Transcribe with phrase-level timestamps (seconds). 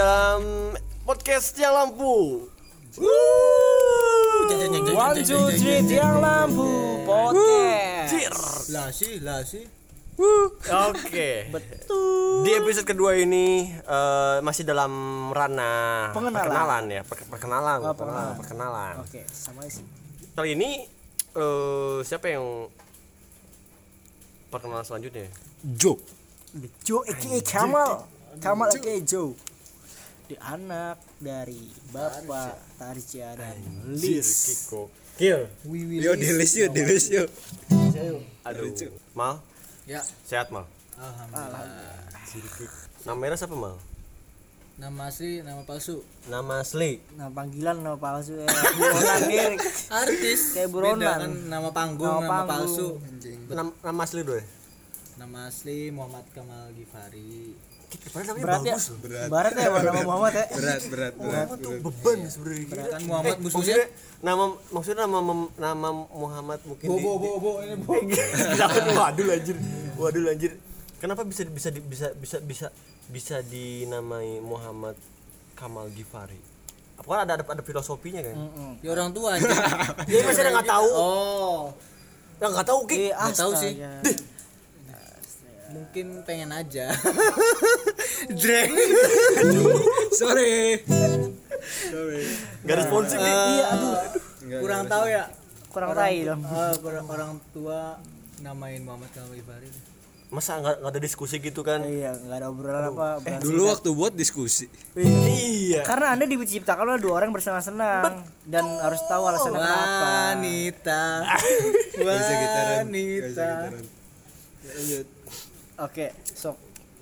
[0.00, 0.72] dalam
[1.04, 2.48] podcastnya lampu.
[4.96, 6.64] One two three tiang lampu
[7.04, 8.08] podcast.
[8.08, 8.32] Cir.
[8.72, 9.68] Lah sih, lah sih.
[10.88, 11.52] Oke.
[12.40, 14.92] Di episode kedua ini eh, masih dalam
[15.32, 16.48] ranah Pengenalan.
[16.48, 18.94] perkenalan ya, per- perkenalan, Oh, perkenalan, perkenalan.
[19.04, 19.84] Oke, sama sih.
[20.32, 20.80] Kali ini
[21.36, 22.72] eh, siapa yang
[24.48, 25.28] perkenalan selanjutnya?
[25.76, 26.00] Jo.
[26.80, 28.08] Joe aka Kamal.
[28.40, 29.36] Kamal aka Joe.
[30.30, 31.58] Di anak dari
[31.90, 33.58] Bapak Tarja dan
[33.90, 34.30] Lis.
[34.46, 34.86] Kiko.
[35.18, 35.42] Kill.
[35.98, 37.26] Yo delis yo, delis yo.
[38.46, 38.70] Aduh.
[39.10, 39.42] Mal,
[39.90, 40.70] Ya, sehat Mal.
[40.94, 41.66] alhamdulillah.
[43.02, 43.74] Nama merah siapa Mal?
[44.78, 45.98] Nama asli, nama palsu.
[46.30, 47.02] Nama asli.
[47.18, 48.46] Nah, panggilan nama palsu ya.
[48.46, 49.60] Buronan Erik.
[49.90, 50.54] Artis.
[50.54, 51.18] Kayak buronan.
[51.20, 53.02] Kan nama panggung, Nama nama, panggung.
[53.02, 53.02] palsu.
[53.50, 54.46] Nama, nama asli dulu ya.
[55.18, 57.58] Nama asli Muhammad Kamal Gifari.
[57.90, 58.76] Berat ya.
[59.26, 60.44] Berat ya nama Muhammad ya.
[60.48, 62.66] berat berat berat tuh beban sebenarnya.
[62.88, 63.74] Kan Muhammad Eh, musuhnya.
[63.76, 63.86] maksudnya
[64.20, 65.20] nama maksudnya nama
[65.56, 67.98] nama Muhammad mungkin Bo bo bo bo ini bo.
[69.00, 69.56] waduh anjir.
[69.96, 70.52] Waduh anjir.
[70.98, 72.66] Kenapa bisa bisa bisa bisa bisa
[73.08, 74.94] bisa dinamai Muhammad
[75.54, 76.38] Kamal Gifari?
[76.94, 78.36] Apakah ada ada, ada filosofinya kan?
[78.78, 79.48] Ya orang tua aja.
[80.04, 80.88] Ya masih ada nggak tahu.
[80.90, 81.60] Oh,
[82.36, 82.96] Ya nggak tahu Ki.
[83.02, 83.72] Eh, Nggak tahu sih.
[85.70, 86.90] Mungkin pengen aja.
[88.40, 88.72] Dreng.
[90.20, 90.82] sorry
[91.90, 92.22] sorry
[92.66, 93.34] Gak responsif nih.
[93.34, 93.94] Iya, aduh.
[94.60, 95.24] Kurang tahu ya.
[95.70, 96.40] Kurang tai dong.
[96.42, 98.00] Eh, kurang orang tua
[98.42, 99.70] namain Muhammad Kamal Gifari.
[100.30, 101.82] Masa nggak nggak ada diskusi gitu kan?
[101.82, 103.18] Iya, enggak ada obrolan apa.
[103.18, 105.82] obrolan dulu waktu buat diskusi Iya.
[105.82, 110.06] Karena Anda diciptakan oleh dua orang bersenang-senang dan harus tahu alasannya kenapa.
[110.38, 111.02] Wanita.
[112.86, 113.50] Wanita.
[114.60, 115.19] lanjut
[115.80, 116.56] Oke, sok.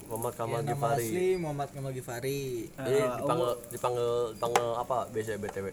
[0.06, 1.04] Muhammad Ya, Kamal nama Gifari.
[1.04, 2.40] asli Muhammad Kamal Gifari.
[2.70, 5.66] Jadi dipanggil dipanggil dipanggil apa biasa BTW?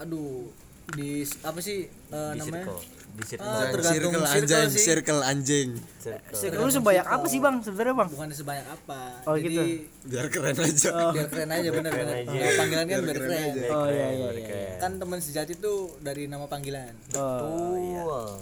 [0.00, 0.48] Aduh,
[0.92, 1.10] di
[1.42, 2.64] apa sih eh, Di namanya?
[2.64, 2.80] circle.
[3.12, 3.44] Di circle.
[3.44, 4.80] Ah, tergantung circle circle anjing sih.
[4.80, 5.68] circle anjing
[5.98, 6.38] circle.
[6.38, 7.56] Circle lu sebanyak apa sih, Bang?
[7.60, 8.08] Sebenarnya, Bang?
[8.08, 9.00] Bukan sebanyak apa.
[9.22, 9.62] Oh, Jadi gitu.
[10.08, 12.16] biar keren aja biar keren aja bener bener.
[12.16, 12.32] aja.
[12.32, 13.52] Kalau panggilan kan biar keren.
[13.68, 14.46] Oh iya iya Keren, iya.
[14.46, 14.72] keren.
[14.80, 16.96] Kan teman sejati tuh dari nama panggilan.
[17.12, 17.76] Oh.
[18.00, 18.32] Wah.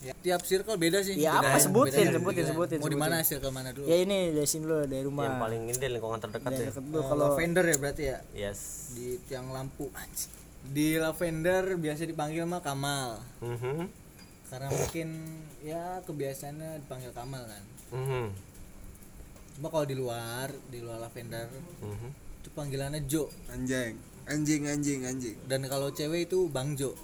[0.00, 1.12] Ya, tiap circle beda sih.
[1.14, 1.60] Ya, Beda apa?
[1.60, 2.50] Sebutin, beda sebutin, beda.
[2.50, 3.84] sebutin, Mau di mana circle mana dulu?
[3.84, 5.36] Ya ini dari sini dulu dari Yang rumah.
[5.38, 6.70] paling ini lingkungan terdekat Dari ya.
[6.72, 8.60] dulu Eh, kalau lavender ya berarti ya Yes.
[8.90, 9.92] di tiang lampu.
[10.62, 13.20] Di lavender biasa dipanggil mah Kamal.
[13.40, 13.76] Mhm.
[14.48, 15.08] Karena mungkin
[15.60, 17.62] ya kebiasaannya dipanggil Kamal kan.
[17.92, 18.24] Mhm.
[19.52, 21.44] Cuma kalau di luar, di luar lavender
[21.78, 22.08] Mhm.
[22.40, 23.28] itu panggilannya Jo.
[23.50, 26.96] anjing anjing anjing anjing Dan kalau cewek itu Bang Jo.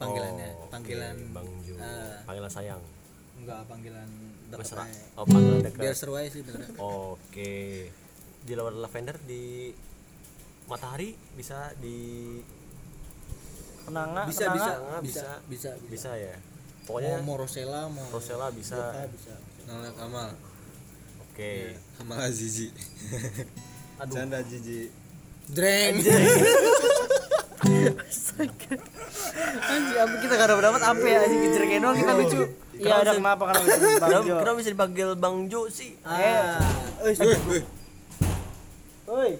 [0.00, 1.76] Panggilannya, Oh, panggilan Bang Jo.
[1.76, 2.80] eh, Panggilan sayang.
[3.36, 4.08] enggak panggilan
[4.50, 4.84] aja.
[5.14, 5.96] Oh, panggilan Biar dekat.
[5.96, 6.42] seru aja sih.
[6.76, 7.52] Oke.
[8.40, 9.72] Di luar lavender di
[10.66, 12.36] matahari bisa di
[13.82, 14.56] kenanga, Bisa kenanga.
[14.56, 15.32] bisa Kenanga bisa bisa.
[15.44, 15.88] bisa bisa.
[15.88, 16.34] bisa ya.
[16.36, 18.76] Mau, Pokoknya mau Rosella mau Rosella bisa.
[18.76, 19.34] Boca bisa.
[19.64, 20.30] nama Kamal
[21.22, 21.76] Oke.
[21.96, 22.68] Kamal Azizi
[23.96, 24.14] Aduh.
[24.16, 24.88] canda Zizi
[25.46, 25.96] Dreng.
[28.10, 32.40] Anjir, apa kita gak dapat dapat apa ya anjing kejar kayak doang kita lucu.
[32.74, 34.34] Iya, ada kenapa kenapa bisa Bang Kenapa, Jo?
[34.40, 35.90] kenapa bisa dipanggil Bang Jo sih?
[36.00, 36.58] Ah,
[37.00, 37.16] Wih,
[37.46, 37.64] wih.
[39.06, 39.30] Oi.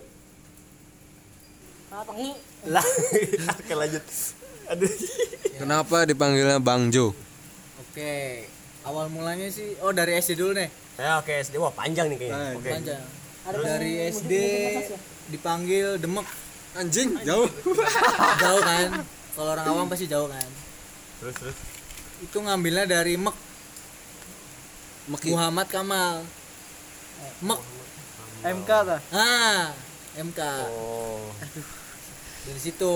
[1.90, 2.34] Apa nih?
[2.68, 2.86] Lah,
[3.60, 4.04] oke lanjut.
[4.70, 4.92] Aduh.
[5.58, 7.10] kenapa dipanggilnya Bang Jo
[7.80, 8.46] Oke.
[8.80, 10.70] Awal mulanya sih oh dari SD dulu nih.
[10.94, 12.54] Ya oke SD wah panjang nih kayaknya.
[12.54, 12.70] Oke.
[12.70, 13.02] Panjang.
[13.50, 14.32] Dari SD
[15.28, 16.28] dipanggil Demek.
[16.72, 17.48] Anjing jauh
[18.42, 18.88] Jauh kan?
[19.34, 20.48] Kalau orang awam pasti jauh kan.
[21.18, 21.56] Terus terus.
[22.20, 23.34] Itu ngambilnya dari Mek
[25.08, 26.22] Meki Muhammad Kamal.
[27.40, 27.60] Mek.
[28.40, 28.96] MK ta?
[29.12, 29.74] Ah,
[30.16, 30.40] MK.
[30.72, 31.28] Oh.
[32.40, 32.92] Dari situ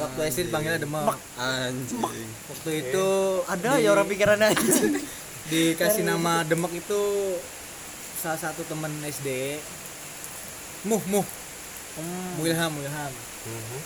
[0.00, 1.14] waktu SD dipanggilnya Demek.
[1.38, 2.02] anjing
[2.50, 3.08] Waktu itu
[3.46, 4.98] Ada ya orang pikirannya anjing.
[5.54, 7.02] dikasih nama Demek itu
[8.18, 9.58] salah satu temen SD
[10.82, 11.26] Muh Muh
[12.38, 13.12] Wilham Wilham
[13.42, 13.80] Mhm.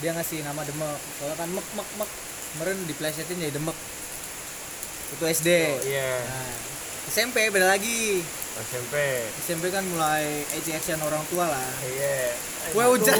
[0.00, 2.10] dia ngasih nama Demek soalnya kan mek mek mek
[2.50, 3.76] kemarin diplesetin jadi Demek
[5.10, 5.48] itu SD
[5.84, 6.12] Iya.
[6.22, 6.54] nah,
[7.06, 8.22] SMP beda lagi
[8.62, 8.94] SMP.
[9.40, 12.32] SMP kan mulai ejek orang tua lah Iya.
[12.70, 13.18] gue hujan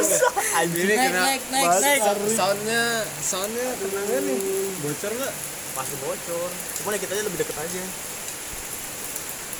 [0.60, 0.86] Anjir.
[0.86, 2.00] naik naik naik naik
[2.30, 2.82] soundnya
[3.18, 4.38] soundnya tenangnya nih
[4.80, 5.34] bocor nggak
[5.74, 6.48] Masih bocor.
[6.78, 7.82] Cuma kita aja lebih deket aja.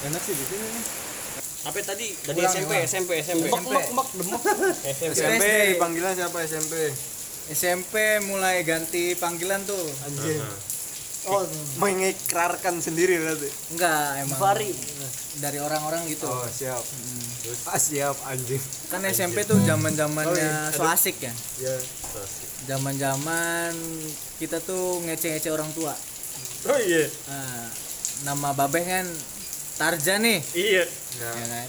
[0.05, 0.85] enak sih di sini nih
[1.65, 2.13] Apa tadi?
[2.13, 2.73] Dari SMP.
[2.85, 3.45] SMP, SMP.
[3.49, 3.73] SMP.
[3.73, 4.41] Mek, demek.
[5.13, 5.45] SMP.
[5.77, 6.75] Dipanggilnya siapa SMP
[7.45, 10.41] SMP mulai ganti panggilan tuh Anjir.
[11.29, 11.45] oh.
[11.77, 13.49] Mengikrarkan sendiri berarti?
[13.77, 14.39] Enggak emang.
[14.41, 14.71] Givari
[15.45, 16.25] dari orang-orang gitu.
[16.25, 16.81] Oh siap.
[17.69, 18.63] Ah siap anjing.
[18.89, 21.33] Kan SMP tuh zaman zamannya so asik ya?
[21.61, 21.77] Ya
[22.65, 23.73] zaman zaman
[24.41, 25.93] kita tuh ngece ngece orang tua.
[26.65, 27.05] Oh iya.
[27.29, 27.69] Nah,
[28.25, 29.07] nama babeh kan
[29.75, 30.39] Tarja nih.
[30.55, 30.85] Iya.
[31.19, 31.69] Ya ya kan?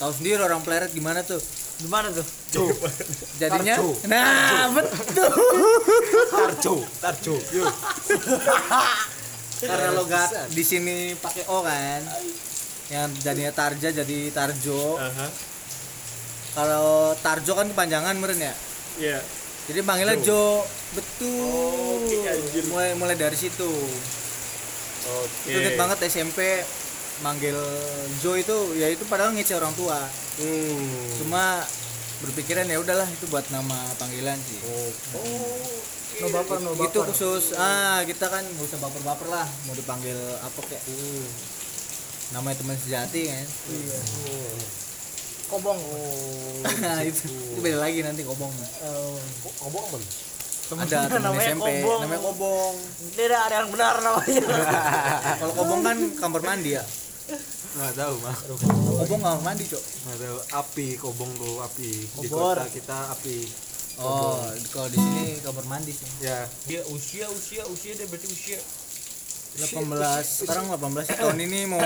[0.00, 1.40] Tahu sendiri orang pleret gimana tuh?
[1.80, 2.26] Gimana tuh?
[3.40, 3.76] Jadinya?
[3.80, 3.90] Tarjo.
[4.08, 5.30] nah betul.
[6.30, 6.74] Tarjo.
[7.00, 7.34] Tarjo.
[7.52, 7.72] Yuk
[9.62, 12.02] karena logat di sini pakai o kan?
[12.90, 14.98] Yang jadinya Tarja jadi Tarjo.
[14.98, 15.26] Aha.
[16.52, 18.54] Kalau Tarjo kan kepanjangan meren ya?
[18.98, 19.18] Iya.
[19.70, 22.02] Jadi panggilnya Jo, betul.
[22.02, 22.66] Oke, anjir.
[22.66, 23.70] mulai mulai dari situ.
[25.06, 25.48] Oke.
[25.48, 26.66] Itu inget banget SMP
[27.20, 27.58] manggil
[28.24, 30.00] Jo itu ya itu padahal ngece orang tua.
[30.40, 31.12] Hmm.
[31.20, 31.60] Cuma
[32.24, 34.58] berpikiran ya udahlah itu buat nama panggilan sih.
[36.22, 37.12] No baper no itu baper.
[37.12, 37.52] khusus.
[37.60, 40.82] Ah kita kan nggak usah baper-baper lah mau dipanggil apa kayak.
[40.88, 41.26] Hmm.
[42.32, 43.44] namanya teman sejati kan?
[43.68, 43.98] Iya.
[45.52, 45.76] Kobong.
[46.80, 48.48] Nah itu, itu beda lagi nanti kobong.
[48.88, 49.20] Oh.
[49.20, 50.02] kok kobong man
[50.72, 52.00] ada teman namanya SMP Kobong.
[52.08, 52.74] namanya kobong.
[53.12, 54.44] Tidak ada yang benar namanya.
[55.44, 56.84] Kalau kobong kan kamar mandi ya
[57.72, 58.36] nggak tahu mah
[59.00, 59.82] kobong kamar mandi cok.
[59.82, 60.38] Nggak tahu.
[60.60, 61.90] Api kobong tuh api.
[62.20, 63.38] Di kota kita api.
[64.00, 64.40] Oh
[64.72, 66.08] kalau di sini kamar mandi sih.
[66.24, 66.44] Ya.
[66.68, 68.60] Dia usia usia usia dia berarti usia.
[69.52, 69.84] 18
[70.24, 71.84] sekarang 18 tahun ini mau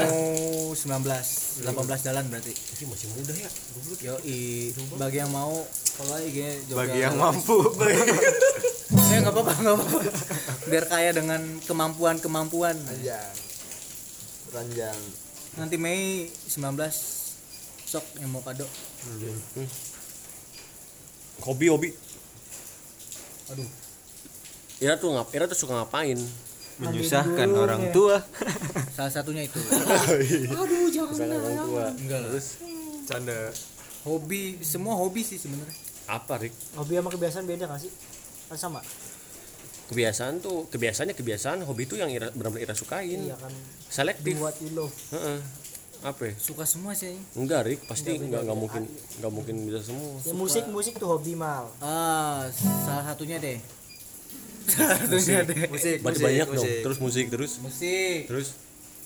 [0.71, 2.53] 19 18 jalan berarti.
[2.55, 3.51] Ini masih muda ya.
[3.75, 3.99] Goblok.
[4.03, 4.15] Yo
[4.99, 5.67] bagi yang mau
[5.99, 7.59] kalau IG bagi yang mampu
[9.07, 9.99] eh nggak apa-apa nggak apa-apa.
[10.71, 12.79] Biar kaya dengan kemampuan kemampuan
[14.55, 16.59] ranjang nanti Mei 19
[17.87, 18.67] sok yang mau kado.
[21.47, 21.91] Hobi hobi.
[23.55, 23.69] Aduh.
[24.83, 26.19] Ira tuh ngap Ira tuh suka ngapain?
[26.77, 27.93] Menyusahkan dulu, orang ya.
[27.95, 28.17] tua.
[28.93, 29.57] Salah satunya itu.
[30.61, 31.85] Aduh jangan misalnya orang tua.
[31.95, 32.31] Enggak lah.
[33.07, 33.39] Canda.
[34.05, 35.73] Hobi semua hobi sih sebenarnya.
[36.07, 37.91] Apa Rik hobi sama kebiasaan beda gak sih?
[38.47, 38.81] Kan sama
[39.87, 43.31] kebiasaan tuh kebiasaannya kebiasaan hobi itu yang Ira, benar-benar Ira sukain.
[43.31, 43.53] Iya kan.
[43.87, 44.35] Selektif.
[44.39, 45.39] Buat love Heeh.
[46.05, 46.35] apa ya?
[46.39, 47.17] suka semua sih.
[47.35, 48.83] Enggak Rik pasti enggak enggak mungkin
[49.19, 50.19] enggak mungkin bisa semua.
[50.23, 51.71] Ya musik musik tuh hobi mal.
[51.81, 53.59] Ah salah satunya deh.
[54.71, 55.71] Salah satunya deh.
[55.71, 56.67] Musik berarti musik, banyak dong.
[56.67, 57.53] Terus musik terus?
[57.63, 58.27] Musik.
[58.27, 58.49] Terus?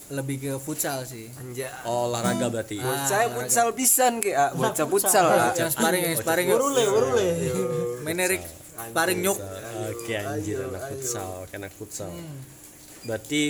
[0.09, 1.29] Lebih ke futsal sih.
[1.37, 1.69] Anjay.
[1.85, 2.81] oh, olahraga berarti.
[2.81, 4.51] Ah, saya futsal pisan ke ah
[4.89, 6.49] futsal ah yang sparring yang sparring.
[6.49, 7.27] Yuk warule warule
[8.03, 8.43] menerik
[8.91, 9.39] sparring nyuk
[9.89, 12.13] oke anjir anak futsal kayak anak futsal.
[13.07, 13.43] Berarti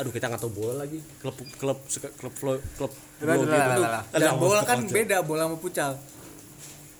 [0.00, 0.98] aduh kita nggak tahu bola lagi.
[1.20, 3.84] Klub klub suka klub flow klub udah, gitu.
[4.16, 6.00] dan bola kan beda bola sama futsal.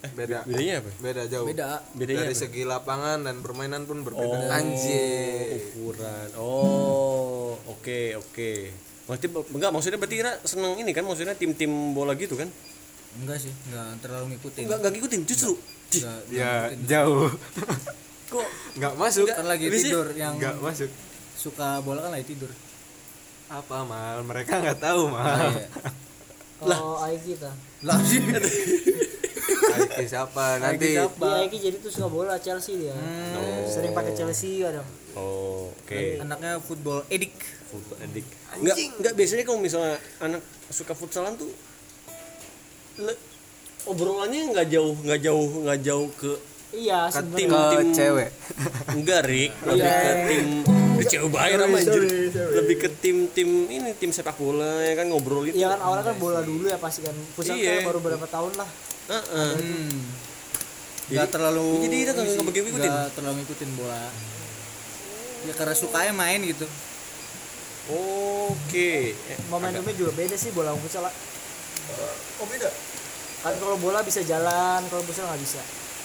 [0.00, 0.40] Beda.
[0.48, 0.90] bedanya apa?
[1.04, 1.44] Beda jauh.
[1.44, 1.84] Beda.
[1.92, 2.40] Bedanya dari apa?
[2.40, 4.48] segi lapangan dan permainan pun berbeda.
[4.48, 5.60] Oh, anjir.
[5.60, 6.28] Ukuran.
[6.40, 8.52] Oh oke oke.
[9.04, 11.04] Berarti enggak maksudnya berarti Ira seneng ini kan?
[11.04, 12.48] Maksudnya tim-tim bola gitu kan?
[13.20, 14.64] Enggak sih enggak terlalu ngikutin.
[14.64, 15.52] Enggak enggak ngikutin justru.
[15.90, 16.52] Cih, enggak ya
[16.86, 17.28] jauh
[18.30, 18.46] kok?
[18.78, 19.26] Nggak masuk.
[19.26, 20.90] Kan lagi Bisa- tidur yang nggak masuk.
[21.34, 22.52] suka bola kan lagi tidur.
[23.50, 24.22] Apa mal?
[24.22, 25.26] Mereka nggak tahu mal.
[25.26, 25.66] Ah, iya.
[26.60, 27.50] kalau Aiki kita
[27.82, 28.20] lah Aiki.
[30.12, 30.60] Siapa?
[30.60, 31.24] Nanti siapa?
[31.24, 32.92] di Aiki jadi tuh suka bola Chelsea dia.
[33.66, 34.84] Sering pakai Chelsea kadang
[35.16, 35.98] oh oke.
[36.20, 37.34] Anaknya football edik
[37.70, 38.28] Football addict.
[38.58, 41.50] Enggak, enggak biasanya kalau misalnya anak suka futsalan tuh
[42.98, 43.20] le-
[43.86, 46.30] obrolannya nggak jauh nggak jauh nggak jauh ke
[46.72, 47.36] iya ke sebenarnya.
[47.36, 48.30] tim ke tim- cewek.
[48.90, 49.50] Enggak Rik.
[49.60, 50.46] Lebih ke tim
[50.92, 52.02] ke cewek bayar sama anjir.
[52.52, 56.16] lebih ke tim-tim ini tim sepak bola ya kan ngobrol itu Iya kan awalnya kan
[56.16, 57.16] bola dulu ya pasti kan.
[57.32, 57.80] Futsal Iya.
[57.80, 58.70] kan baru berapa tahun lah.
[59.08, 59.52] Heeh.
[59.56, 60.00] hmm.
[61.02, 62.90] Jadi- nggak terlalu jadi kita nggak- nggak begitu ngikutin?
[62.92, 64.02] nggak terlalu ngikutin bola.
[65.40, 66.66] Ya karena sukanya main gitu.
[67.90, 69.16] Oke.
[69.16, 71.14] Eh, momentumnya juga beda sih bola sama futsal lah.
[72.38, 72.70] oh beda?
[73.40, 75.58] Kan kalau bola bisa jalan kalau futsal nggak bisa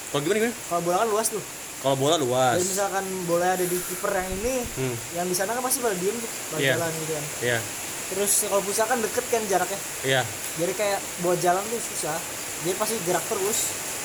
[0.08, 0.54] kalau gimana gimana?
[0.66, 1.44] Kalau bola kan luas tuh.
[1.76, 2.56] Kalau bola luas.
[2.56, 4.96] Jadi misalkan bola ada di kiper yang ini Hmm.
[5.14, 6.72] yang di sana kan pasti pada diem tuh pada Iya.
[6.74, 7.24] jalan gitu kan.
[7.42, 7.58] Iya.
[8.06, 9.78] Terus kalau futsal kan deket kan jaraknya.
[10.02, 10.22] Iya.
[10.56, 12.16] Jadi kayak buat jalan tuh susah.
[12.62, 13.58] Dia pasti gerak terus.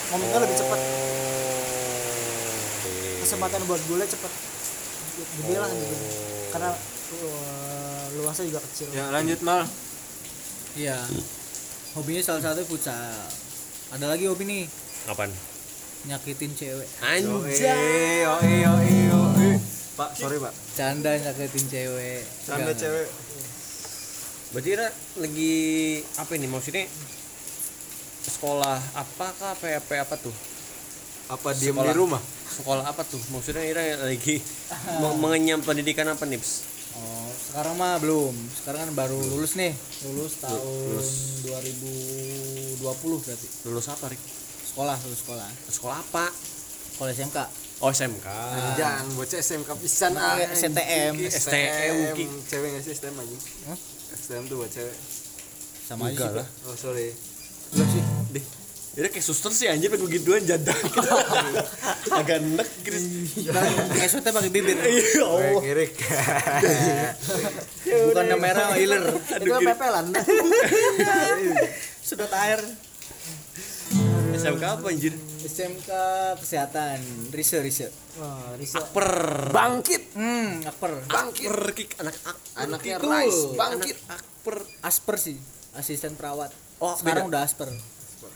[0.09, 0.79] Momennya lebih cepat.
[2.81, 2.91] Oke.
[3.21, 4.31] kesempatan buat golnya cepat.
[5.37, 5.95] Gede lah gitu.
[6.51, 8.87] Karena uh, luasnya juga kecil.
[8.91, 9.63] Ya lanjut mal.
[10.73, 10.97] Iya.
[11.93, 12.95] Hobinya salah satu futsal
[13.91, 14.63] ada lagi hobi nih?
[15.05, 15.31] Apaan?
[16.01, 18.25] Nyakitin cewek Anjay.
[18.25, 19.19] yo yo yo
[19.93, 23.07] pak sorry pak canda nyakitin cewek canda Enggak, cewek
[24.51, 25.53] Berarti Ira lagi
[26.19, 26.83] apa ini maksudnya
[28.21, 30.35] sekolah apakah apa apa, apa tuh?
[31.31, 31.87] apa diem Sekolah.
[31.87, 34.43] di rumah sekolah apa tuh maksudnya Ira lagi
[35.23, 36.41] mengenyam pendidikan apa nih
[36.91, 38.35] Oh, sekarang mah belum.
[38.51, 39.71] Sekarang kan baru lulus nih.
[40.11, 40.59] Lulus tahun
[41.47, 43.47] 2020 berarti.
[43.63, 44.19] lulus apa Rik
[44.71, 45.49] Sekolah, lulus sekolah.
[45.67, 46.25] sekolah apa
[46.91, 47.37] Sekolah SMK.
[47.81, 48.27] oh SMK
[48.73, 50.37] Jangan bocah SMK pisan ah.
[50.47, 51.13] STM.
[51.19, 51.95] STM.
[52.45, 53.37] Cewek nggak sih STM aja?
[53.67, 53.77] Hah?
[54.13, 54.95] STM tuh buat cewek.
[55.81, 57.11] Sama aja lah Oh sorry.
[57.69, 58.03] Enggak sih.
[58.31, 58.45] deh
[58.91, 60.75] Ira kayak suster sih anjir pakai gituan janda
[62.11, 63.07] agak enek Chris
[63.89, 64.75] Kayak SWT pakai bibir.
[64.83, 65.93] iya Allah Ngirik.
[67.87, 69.03] Bukan merah healer.
[69.15, 70.11] itu pepelan
[72.03, 72.59] Sedot air.
[74.31, 75.89] SMK apa anjir SMK
[76.37, 77.87] kesehatan, Rise Rise.
[78.15, 79.07] wah riset per
[79.49, 80.13] Bangkit.
[80.13, 80.91] Hmm, akper.
[81.07, 83.07] per kick anak akper Anaknya Itu.
[83.07, 83.41] Rice.
[83.53, 83.97] Bangkit.
[83.97, 85.37] anak akper Asper sih,
[85.73, 86.49] asisten perawat.
[86.77, 87.31] Oh, sekarang beda.
[87.31, 87.69] udah asper.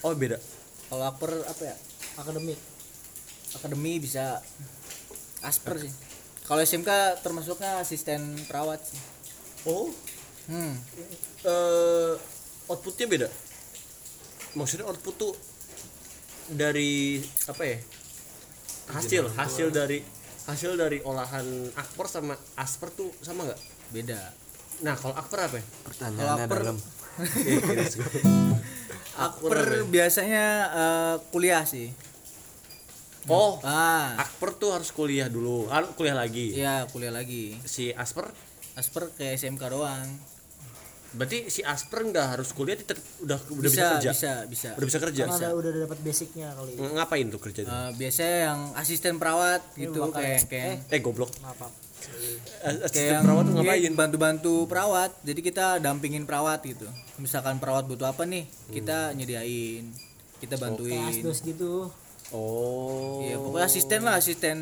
[0.02, 0.38] oh beda
[0.86, 1.76] Kalau akper apa ya?
[2.16, 2.60] akademik
[3.54, 4.44] Akademi bisa
[5.42, 5.92] asper sih.
[6.44, 9.00] Kalau SMK termasuknya asisten perawat sih.
[9.66, 9.90] oh
[10.46, 10.78] Hmm.
[11.42, 12.14] eh
[12.66, 13.28] outputnya beda
[14.54, 15.34] maksudnya output tuh
[16.48, 17.78] dari apa ya
[18.92, 20.00] hasil hasil dari
[20.46, 21.42] hasil dari olahan
[21.74, 23.60] akper sama asper tuh sama nggak
[23.90, 24.22] Beda.
[24.82, 26.78] nah kalau akper apa ya Pertanyaannya akper, dalam.
[29.18, 31.90] akper biasanya eh, kuliah sih.
[33.26, 37.58] oh Ah, akper tuh harus kuliah dulu harus kuliah lagi iya kuliah lagi.
[37.66, 38.30] si asper
[38.76, 40.04] Asper kayak SMK doang.
[41.16, 44.12] Berarti si asper nggak harus kuliah tetap udah udah bisa, Bisa, kerja?
[44.12, 44.70] bisa, bisa.
[44.76, 45.24] udah bisa kerja?
[45.26, 46.72] Karena ada udah dapat basicnya kali.
[46.76, 47.72] Ng- ngapain tuh kerja tuh?
[47.72, 51.32] Eh, biasanya yang asisten perawat gitu bakal- kayak kayak eh goblok.
[51.42, 51.60] maaf
[52.86, 53.94] asisten yang perawat tuh ngapain?
[53.96, 56.86] bantu-bantu perawat jadi kita dampingin perawat gitu.
[57.18, 59.90] Misalkan perawat butuh apa nih kita nyediain
[60.38, 61.10] kita bantuin.
[61.10, 61.90] asdos gitu.
[62.30, 63.22] Oh.
[63.22, 64.58] Iya pokoknya asisten lah asisten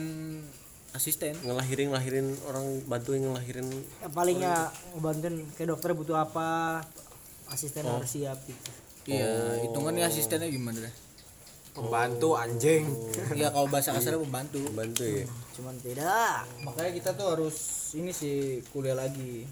[0.93, 1.33] asisten.
[1.41, 3.67] Ngelahirin ngelahirin orang bantuin ngelahirin
[4.01, 4.55] ya, palingnya
[4.93, 6.79] ngebantuin kayak dokter butuh apa
[7.49, 8.69] asisten harus siap gitu.
[9.03, 10.95] Iya hitungannya asistennya gimana deh
[11.73, 12.85] Pembantu anjing.
[13.37, 14.61] iya kalau bahasa kasarnya pembantu.
[14.71, 16.45] Bantu ya cuman beda.
[16.65, 17.57] Makanya kita tuh harus
[17.97, 19.45] ini sih kuliah lagi.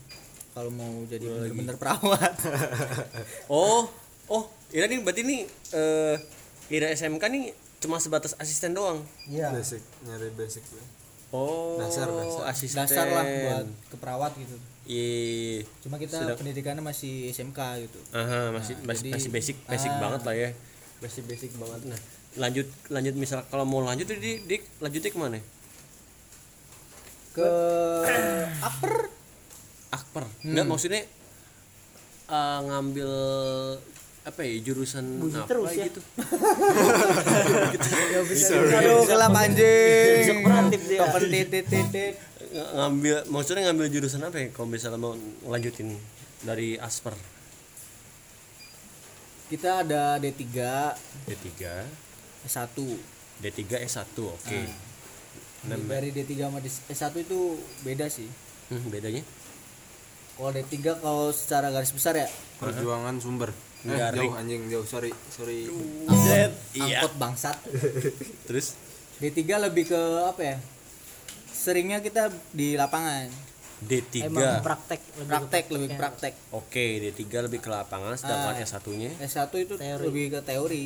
[0.53, 2.33] Kalau mau jadi bener-bener perawat.
[3.51, 3.89] Oh
[4.31, 5.41] oh Ira nih berarti nih
[5.75, 6.15] eh
[6.71, 9.01] Ira SMK nih cuma sebatas asisten doang?
[9.25, 9.49] Iya.
[9.51, 11.00] Basic, nyari basic ya.
[11.31, 12.43] Oh Dasar, dasar.
[12.51, 12.77] asisten.
[12.83, 14.55] Dasar lah buat ke perawat gitu.
[14.87, 15.63] Iya.
[15.85, 17.99] Cuma kita pendidikannya masih SMK gitu.
[18.11, 19.99] Aha masih masih, jadi- masih basic basic ah.
[19.99, 20.49] banget lah ya.
[21.01, 21.81] masih basic banget.
[21.89, 21.99] Nah
[22.37, 25.39] lanjut lanjut misal kalau mau lanjut tuh di, di lanjutnya ke mana?
[27.31, 27.49] Ke
[28.67, 28.93] upper
[29.91, 30.23] akper.
[30.43, 30.51] Hmm.
[30.55, 31.01] nggak maksudnya
[32.31, 33.11] eh, ngambil
[34.21, 35.89] apa ya jurusan Bunyi apa terus ya.
[35.89, 35.97] gitu?
[38.77, 40.17] Aduh gelap anjing.
[40.21, 40.99] Besok kreatif dia.
[41.01, 42.13] token titit titit
[42.51, 45.17] Ng- ngambil maksudnya ngambil jurusan apa ya kalau misalnya mau
[45.49, 45.97] lanjutin
[46.45, 47.17] dari asper?
[49.49, 50.45] Kita ada D3
[51.27, 51.49] D3
[52.45, 52.77] S1
[53.41, 54.59] D3 S1 oke.
[55.61, 57.39] Nah, dari D3 sama S1 itu
[57.81, 58.29] beda sih.
[58.69, 59.21] Hmm, bedanya?
[60.37, 62.27] Kalau D3 kalau secara garis besar ya?
[62.57, 63.49] Perjuangan sumber.
[63.83, 64.85] Eh, jauh anjing jauh.
[64.85, 65.65] Sorry sorry.
[66.05, 67.01] angkot, Iya.
[67.01, 67.57] angkot bangsat.
[68.47, 68.77] Terus?
[69.17, 70.57] D3 lebih ke apa ya?
[71.47, 73.29] Seringnya kita di lapangan.
[73.81, 76.33] D3 emang praktek lebih ke praktek lebih ke praktek.
[76.51, 78.61] oke D3 lebih ke lapangan sedangkan Ah.
[78.61, 80.03] S1 nya S1 itu Teori.
[80.03, 80.85] lebih ke teori.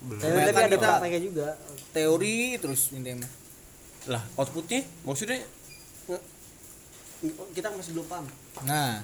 [0.00, 1.48] Tapi Kebanyakan tapi ada prakteknya juga.
[1.90, 3.26] teori terus intinya
[4.06, 4.86] lah outputnya?
[5.02, 5.42] Maksudnya?
[7.50, 8.26] Kita masih belum paham.
[8.62, 9.02] Nah.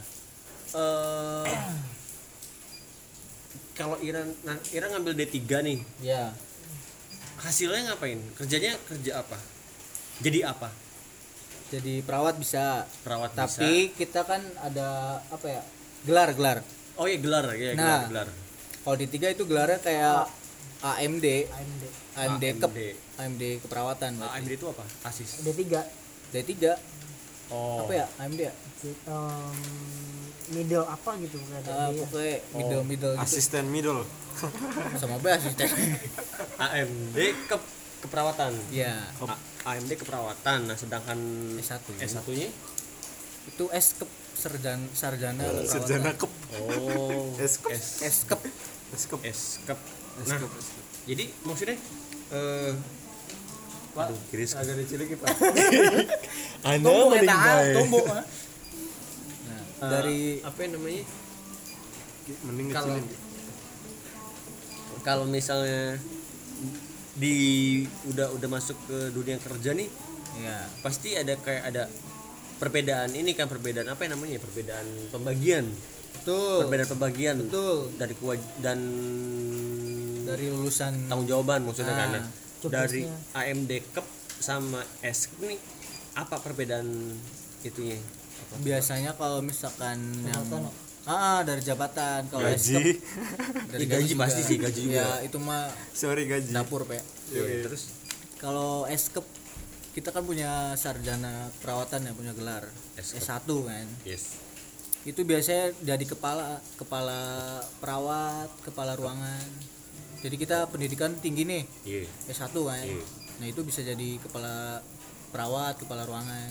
[0.70, 1.46] Eh
[3.76, 5.78] kalau Ira nah, Ira ngambil D3 nih.
[6.00, 6.32] Ya.
[7.40, 8.18] Hasilnya ngapain?
[8.34, 9.38] Kerjanya kerja apa?
[10.24, 10.72] Jadi apa?
[11.68, 12.88] Jadi perawat bisa.
[13.04, 15.62] Perawat tapi kita kan ada apa ya
[16.08, 16.58] gelar gelar.
[16.64, 16.98] Bisa.
[16.98, 17.44] oh iya gelar.
[17.52, 18.04] Ya gelar Nah.
[18.08, 18.28] gelar
[18.86, 20.30] kalau di tiga itu gelarnya kayak
[20.78, 21.82] AMD AMD
[22.14, 22.80] AMD kep AMD.
[23.18, 24.86] AMD keperawatan AMD itu apa?
[25.02, 25.42] Asis.
[25.42, 25.82] D3
[26.30, 26.54] D3
[27.50, 27.84] oh.
[27.86, 28.06] Apa ya?
[28.18, 28.52] AMD ya?
[29.10, 29.56] Um,
[30.46, 33.22] middle apa gitu bukan ada pokoknya middle middle gitu.
[33.24, 34.02] Asisten middle.
[35.00, 35.66] sama apa asisten.
[36.56, 37.16] AMD
[37.48, 37.56] ke
[38.06, 38.52] keperawatan.
[38.70, 40.70] Ya A- AMD keperawatan.
[40.70, 41.18] Nah sedangkan
[41.58, 41.82] S1.
[41.98, 42.50] S1 nya
[43.46, 45.66] itu S kep sarjana sarjana keperawatan.
[45.66, 46.32] Sarjana kep.
[46.62, 47.30] oh.
[47.38, 47.54] S
[48.02, 48.40] S kep.
[48.94, 49.20] Eskep.
[49.26, 49.78] S kep.
[50.30, 50.38] Nah
[51.06, 51.74] jadi maksudnya
[52.30, 52.72] eh
[53.98, 54.52] Aduh, Chris.
[54.52, 55.28] Agak dicilik Pak.
[56.68, 57.74] Anda eta baik.
[57.74, 58.24] tumbuh ah.
[59.42, 61.02] nah, Eh, dari apa yang namanya
[62.42, 63.14] Mending Kalau-
[65.00, 65.94] kalau misalnya
[67.14, 67.34] di
[68.04, 69.86] udah udah masuk ke dunia kerja nih
[70.36, 70.58] Iya.
[70.82, 71.88] pasti ada kayak ada
[72.56, 75.64] perbedaan ini kan perbedaan apa yang namanya perbedaan pembagian
[76.16, 76.66] Betul.
[76.66, 77.94] perbedaan pembagian Betul.
[77.94, 78.78] dari kuaj dan
[80.26, 82.22] Dari lulusan tanggung jawaban maksudnya Ah, kan ya.
[82.68, 84.06] Dari AMD Cup
[84.36, 85.58] sama S Cup nih
[86.14, 86.86] apa perbedaan
[87.60, 88.00] itunya?
[88.58, 90.44] Biasanya kalau misalkan yang
[91.04, 92.98] ah dari jabatan kalau Gaji.
[93.70, 94.26] Dari Ya, gaji juga.
[94.26, 94.98] pasti sih, gaji juga.
[94.98, 96.50] ya itu mah Sorry gaji.
[96.50, 96.98] dapur pe
[97.30, 97.94] Iya, terus?
[98.36, 99.22] Kalau S-Cup
[99.92, 102.66] kita kan punya sarjana perawatan ya punya gelar
[102.98, 103.22] S-Cup.
[103.22, 103.86] S1 kan?
[104.02, 104.34] Yes.
[105.06, 107.22] Itu biasanya jadi kepala kepala
[107.78, 109.46] perawat kepala ruangan
[110.24, 113.04] jadi kita pendidikan tinggi nih iya S1 kan Iya.
[113.36, 114.80] nah itu bisa jadi kepala
[115.30, 116.50] perawat kepala ruangan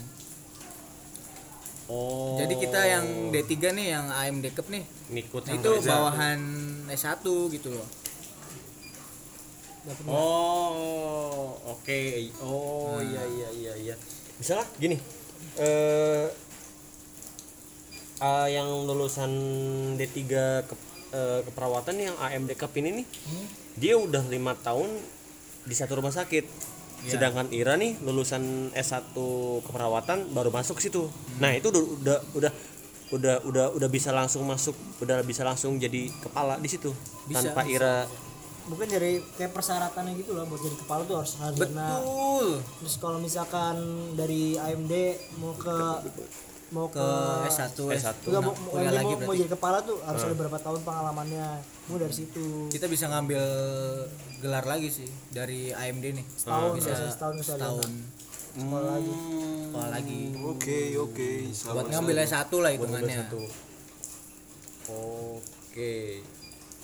[1.90, 5.90] oh jadi kita yang D3 nih yang AMD Cup nih ngikut nah, itu S1.
[5.90, 6.40] bawahan
[6.90, 7.88] S1 gitu loh
[10.10, 12.02] Oh, oke.
[12.42, 13.96] Oh, iya iya iya iya.
[14.42, 14.98] Misalnya gini.
[15.62, 16.26] Eh
[18.18, 19.30] ah, yang lulusan
[19.94, 20.18] D3
[20.66, 20.74] ke,
[21.16, 23.08] eh, keperawatan yang AMD Cup ini nih,
[23.80, 24.92] dia udah lima tahun
[25.64, 26.76] di satu rumah sakit.
[27.06, 29.14] Sedangkan Ira nih lulusan S1
[29.64, 31.06] keperawatan baru masuk ke situ.
[31.38, 32.52] Nah, itu udah udah udah
[33.14, 34.74] udah udah udah bisa langsung masuk,
[35.06, 36.90] udah bisa langsung jadi kepala di situ
[37.30, 38.10] Bisa, tanpa Ira.
[38.66, 42.48] Mungkin dari kayak persyaratannya gitu loh buat jadi kepala tuh harus sarjana betul.
[42.82, 43.78] Terus kalau misalkan
[44.18, 44.94] dari AMD
[45.38, 45.78] mau ke
[46.74, 48.26] mau ke ke S1 S1.
[48.26, 49.42] Enggak, mau, mau, kuliah lagi mau, mau berarti.
[49.46, 51.48] jadi kepala tuh harus ada berapa tahun pengalamannya?
[51.86, 52.46] Mau dari situ.
[52.74, 53.44] Kita bisa ngambil
[54.42, 56.26] gelar lagi sih dari AMD nih.
[56.26, 57.92] Setahun bisa biasanya setahun bisa setahun.
[58.56, 59.14] sekolah lagi.
[59.70, 60.22] Sekolah lagi.
[60.42, 61.30] Oke oke.
[61.70, 63.20] buat ngambil S1 lah hitungannya.
[64.86, 66.22] Oke.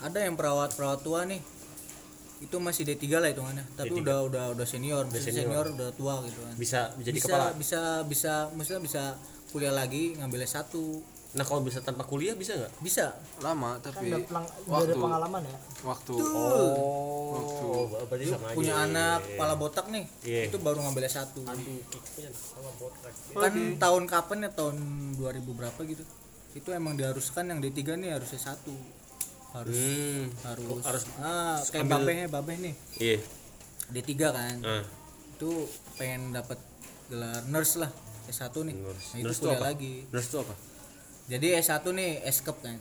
[0.01, 1.41] ada yang perawat perawat tua nih.
[2.41, 3.65] Itu masih D3 lah hitungannya.
[3.77, 5.05] Tapi udah udah udah senior.
[5.05, 5.65] Udah senior.
[5.73, 6.53] udah tua gitu kan.
[6.57, 7.53] Bisa jadi bisa kepala.
[7.53, 9.03] bisa bisa maksudnya bisa
[9.51, 10.71] kuliah lagi ngambil S1
[11.31, 12.83] Nah, kalau bisa tanpa kuliah bisa nggak?
[12.83, 13.15] bisa.
[13.39, 15.57] Lama kan tapi udah, pelang, udah ada pengalaman ya?
[15.81, 16.11] Waktu.
[16.19, 18.55] Oh, berarti sama aja.
[18.59, 20.03] punya anak kepala botak nih.
[20.21, 20.51] Iya.
[20.51, 21.31] itu baru ngambil S1
[23.33, 24.49] kan tahun kapan ya?
[24.51, 24.75] Tahun
[25.15, 26.03] 2000 berapa gitu?
[26.51, 28.59] Itu emang diharuskan yang D3 nih harus S1
[29.51, 30.31] harus Hmm.
[30.45, 32.73] harus harus ah kayak ambil- babehnya babeh nih.
[32.97, 33.17] Iya.
[33.89, 34.55] D3 kan.
[34.63, 34.83] Ah,
[35.29, 36.59] itu pengen dapat
[37.07, 37.91] gelar nurse lah
[38.25, 39.07] S1 nih Nurse.
[39.07, 39.65] nah itu Nurse kuliah apa?
[39.67, 40.53] lagi nurse itu apa?
[41.27, 42.77] jadi S1 nih S-Cup kan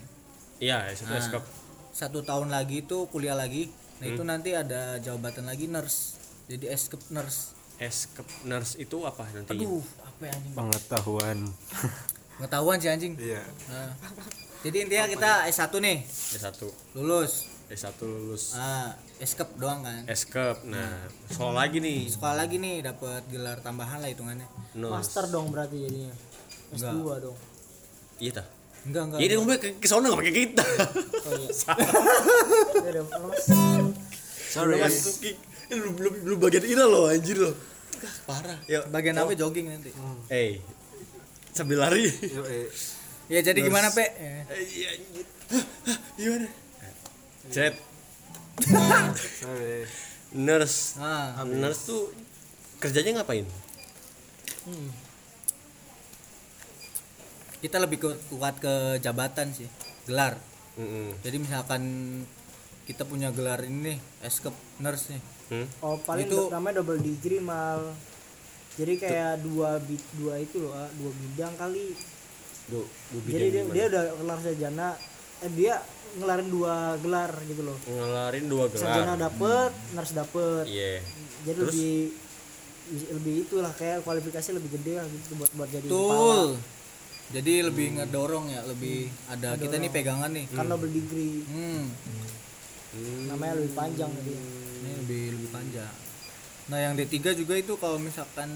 [0.59, 1.45] Iya, S1 Nah, S-Cup.
[1.91, 4.13] satu tahun lagi itu kuliah lagi nah Hmm.
[4.13, 9.57] itu nanti ada jabatan lagi nurse jadi S-Cup nurse S-Cup nurse itu apa nanti?
[9.57, 11.39] aduh apa ya anjing pengetahuan.
[12.37, 13.41] pengetahuan sih anjing Iya.
[13.67, 13.93] Nah,
[14.61, 15.99] jadi intinya kita S1 nih
[16.35, 16.61] S1.
[16.95, 17.33] lulus
[17.69, 20.65] S1 lulus ah S-Cup doang kan S-Cup.
[20.65, 22.09] Nah, soal lagi nih.
[22.09, 24.93] sekolah lagi nih dapat gelar tambahan lah hitungannya Nurse.
[24.95, 26.13] master dong berarti jadinya
[26.73, 27.37] S2 dong
[28.17, 28.47] Iya tah.
[28.83, 30.65] enggak enggak Iya, dia ngomong ke, sono enggak pakai kita.
[31.21, 31.49] oh iya
[32.91, 33.45] Ya mas
[34.51, 34.81] Sorry.
[34.81, 34.89] Eh,
[35.71, 37.55] Lu belum belum bagian Ira loh anjir loh.
[38.01, 38.59] Ah, Parah.
[38.67, 39.93] Ya, bagian apa jogging nanti
[40.29, 40.59] eh
[41.51, 42.09] sambil lari.
[43.27, 44.91] Ya jadi gimana pe Eh, Iya
[46.17, 46.49] Gimana?
[47.49, 47.90] Chat Sorry.
[50.47, 50.97] nurse.
[51.01, 51.43] ah.
[51.45, 52.03] Nurse tuh
[52.79, 53.45] kerjanya ngapain?
[57.61, 59.69] kita lebih ke- kuat ke jabatan sih
[60.09, 60.37] gelar.
[60.81, 61.13] Mm-mm.
[61.21, 61.83] jadi misalkan
[62.89, 63.99] kita punya gelar ini nih
[64.33, 65.23] S-Cup nurse nih.
[65.51, 65.67] Hmm?
[65.85, 67.93] oh paling Itu- namanya double degree mal.
[68.81, 71.93] Jadi kayak dua bid dua itu loh dua bidang kali.
[72.71, 74.89] Du, du jadi dia, bidang dia udah kelar sarjana.
[75.45, 75.75] Eh dia
[76.19, 77.79] ngelarin dua gelar gitu loh.
[77.87, 79.31] Ngelarin dua sarjana gelar.
[79.31, 80.65] dapet nurse dapet.
[80.67, 80.99] Iya.
[81.41, 81.97] jadi lebih
[82.91, 86.59] lebih itulah kayak kualifikasi lebih gede lah gitu buat buat jadi betul.
[87.31, 90.51] Jadi lebih ngedorong ya lebih ada kita nih pegangan nih.
[90.51, 91.85] Kan double degree hmm.
[93.31, 95.95] Namanya lebih panjang jadi ini lebih lebih panjang.
[96.71, 98.51] Nah yang D3 juga itu kalau misalkan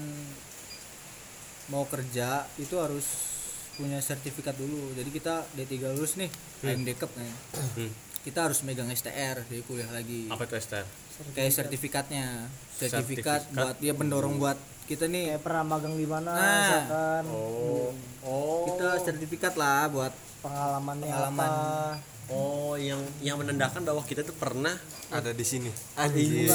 [1.71, 3.34] mau kerja itu harus
[3.75, 7.27] punya sertifikat dulu jadi kita D3 lulus nih AMD Cup kan
[7.75, 7.91] Hmm.
[8.21, 10.85] kita harus megang STR jadi kuliah lagi Apa itu STR?
[11.31, 13.41] kayak sertifikatnya sertifikat, Sertifikat.
[13.53, 16.55] buat dia pendorong buat kita nih kayak pernah magang di mana Nah.
[16.61, 17.89] misalkan Oh.
[18.21, 18.63] Oh.
[18.67, 21.49] kita sertifikat lah buat pengalamannya Pengalaman.
[21.49, 24.73] apa Oh, yang yang menandakan bahwa kita tuh pernah
[25.07, 25.69] Ada di sini.
[25.93, 26.49] Anjing.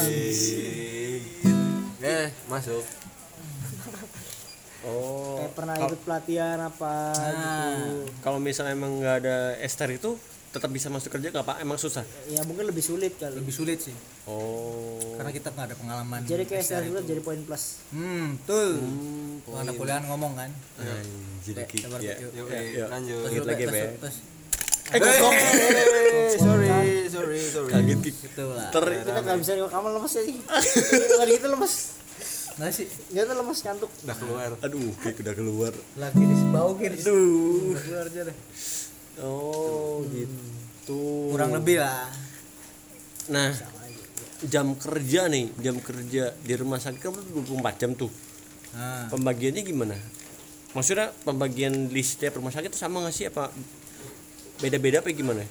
[1.97, 2.83] Eh, masuk.
[4.81, 5.37] Oh.
[5.37, 7.69] kayak pernah ikut pelatihan apa Nah.
[7.77, 10.17] gitu Kalau misalnya emang nggak ada STR itu
[10.49, 13.79] tetap bisa masuk kerja nggak pak emang susah ya mungkin lebih sulit kali lebih sulit
[13.79, 17.07] sih oh karena kita nggak ada pengalaman jadi kayak STR setelah itu.
[17.07, 18.69] jadi poin plus hmm betul
[19.41, 21.77] Hmm, anak kuliah ngomong kan anjir Be, Ki.
[21.81, 22.19] sabar, ya.
[22.19, 22.87] Ya, yuk.
[22.87, 23.19] lanjut.
[23.23, 24.15] Lanjut lagi tes.
[24.91, 26.67] eh kok Eh, sorry,
[27.07, 27.71] sorry, sorry.
[27.71, 28.11] kaget Ki.
[28.11, 31.73] gitu lah ter kita nggak bisa rekaman lemes ya sih kalau gitu lemes
[32.59, 33.91] nggak sih nggak tuh lemes ngantuk.
[34.03, 34.49] Udah keluar.
[34.59, 35.73] aduh Ki udah keluar.
[35.95, 37.75] Lagi di bau kiri aduh.
[37.77, 38.37] Keluar aja deh.
[39.23, 41.01] Oh gitu.
[41.31, 42.11] Kurang lebih lah.
[43.31, 43.53] Nah
[44.41, 48.11] jam kerja nih jam kerja di rumah sakit kan 24 jam tuh.
[48.75, 49.95] Nah pembagiannya gimana?
[50.71, 53.27] Maksudnya pembagian di setiap rumah sakit sama nggak sih?
[53.29, 53.51] Apa
[54.61, 55.41] beda-beda apa gimana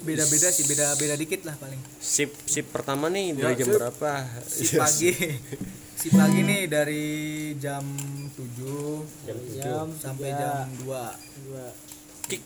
[0.00, 3.76] beda-beda sih beda beda dikit lah paling sip sip pertama nih dari Ya, jam sip.
[3.76, 5.10] berapa si pagi
[5.92, 7.06] si pagi nih dari
[7.56, 7.82] jam
[8.30, 8.38] 7
[9.24, 9.58] jam tujuh.
[9.58, 10.86] jam sampai tiga, jam 2
[11.42, 11.64] dua
[12.24, 12.42] Kik,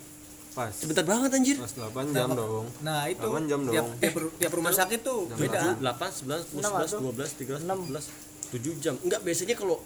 [0.52, 0.72] Pas.
[0.72, 2.66] sebentar banget anjir Pas 8 jam dong.
[2.80, 3.88] nah itu 8 jam tiap, dong.
[3.98, 5.84] tiap, tiap rumah sakit tuh beda 8,
[6.24, 7.00] 11, Enam 11, atau?
[7.06, 7.78] 12, 13, Enam.
[7.86, 8.08] 14,
[8.52, 9.76] 7 jam enggak biasanya kalau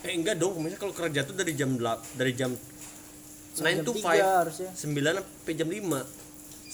[0.00, 3.92] eh enggak dong misalnya kalau kerja tuh dari jam 8 dari jam 9 jam to
[3.92, 4.84] 5 tiga harusnya 9
[5.14, 6.23] sampai jam 5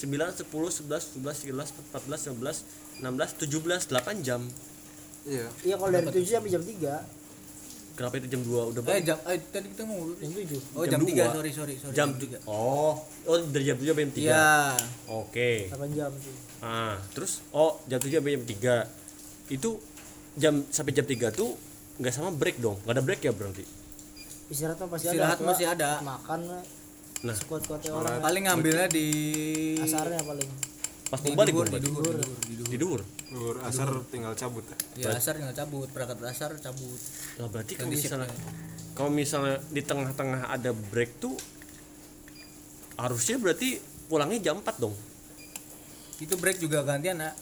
[0.00, 3.04] 9, 10, 11, 12, 13, 14, 15, 16,
[3.44, 4.40] 17, 8 jam.
[5.20, 5.46] Iya.
[5.60, 7.04] iya kalau dari tujuh sampai jam tiga.
[7.90, 9.02] Kenapa itu jam 2 udah eh balik?
[9.04, 10.60] jam eh, tadi kita mau jam tujuh.
[10.72, 11.26] Oh Jam jam, dua.
[11.28, 12.38] 3 sorry sorry sorry Jam tiga.
[12.40, 12.96] 3 Oh,
[13.28, 14.48] oh dari jam 7 sampai jam 3 iya.
[15.06, 15.50] Oke.
[15.68, 19.70] Delapan jam tuh Ah, terus oh jam 7 sampai jam 3 Itu
[20.32, 21.50] jam sampai jam 3 tuh
[22.00, 22.80] nggak sama break dong?
[22.80, 23.64] Nggak ada break ya berarti?
[24.48, 25.90] Istirahat pasti Istirahat ada masih ada.
[26.00, 26.40] makan
[27.20, 27.36] Nah.
[27.36, 29.06] sekuat kuatnya orang paling ngambilnya di
[29.76, 30.48] asarnya paling
[31.10, 33.54] pas mau balik di duhur, di duhur, di duhur.
[33.66, 35.10] asar tinggal cabut ya.
[35.10, 37.00] ya asar nggak cabut perangkat asar cabut
[37.36, 38.50] nah berarti kalau misalnya ya.
[38.94, 41.34] kalau misalnya di tengah-tengah ada break tuh
[42.96, 44.94] harusnya berarti pulangnya jam 4 dong
[46.24, 47.34] itu break juga gantian nak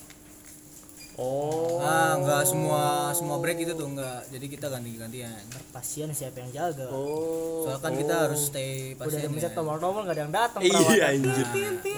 [1.19, 1.83] oh.
[1.83, 4.33] Ah nggak semua semua break itu tuh nggak.
[4.33, 5.35] Jadi kita ganti gantian
[5.75, 6.89] pasien siapa yang jaga.
[6.89, 7.67] Oh.
[7.67, 9.57] Soalnya kan kita harus stay udah pasien dipencet ya.
[9.59, 11.47] tombol-tombol nggak ada yang datang iya anjir.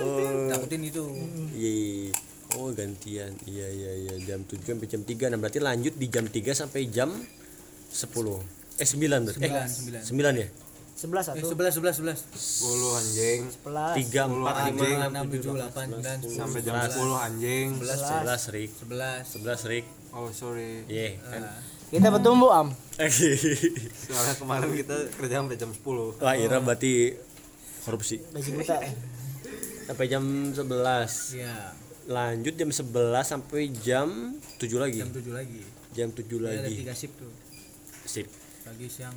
[0.01, 0.49] Oh.
[0.51, 1.05] takutin itu.
[1.55, 2.11] Iya iya.
[2.59, 3.33] oh gantian.
[3.47, 4.15] Iya iya iya.
[4.27, 8.09] Jam 7 sampai jam 3 nah berarti lanjut di jam 3 sampai jam 10
[8.81, 9.41] eh 9 berarti.
[9.45, 10.03] Eh Sembilan,
[10.35, 10.49] 9 ya
[11.01, 11.47] sebelas eh, satu.
[11.49, 12.19] sebelas sebelas sebelas.
[12.29, 13.41] 10 anjing.
[13.49, 13.95] Sebelas.
[13.97, 14.97] 3 4 anjing.
[15.01, 17.67] 5 enam tujuh delapan sembilan sampai jam 10 anjing.
[17.81, 19.25] 11 Rik sebelas.
[19.33, 20.83] 11 Rik Oh, sorry.
[20.85, 21.43] iya kan?
[21.89, 22.69] Kita bertumbuh am.
[22.99, 26.19] Soalnya kemarin kita kerja sampai jam 10.
[26.19, 27.15] Wah, Ira berarti
[27.83, 28.19] korupsi.
[28.31, 28.77] Gaji buta.
[29.87, 31.75] Sampai jam 11 iya.
[32.07, 32.91] Lanjut jam 11
[33.25, 34.99] sampai jam 7 lagi.
[34.99, 35.63] Jam tujuh lagi.
[35.91, 36.77] Jam 7 ada lagi.
[36.83, 37.33] tiga shift tuh.
[38.05, 38.27] Sip
[38.63, 39.15] pagi siang.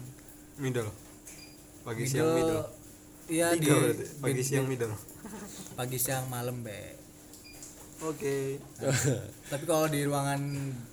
[0.57, 1.02] Middle.
[1.83, 2.63] Pagi siang middle.
[3.27, 3.67] iya di.
[4.17, 4.95] Pagi siang middle.
[5.73, 7.01] pagi siang malam be
[7.99, 8.59] Oke.
[9.47, 10.39] tapi kalau di ruangan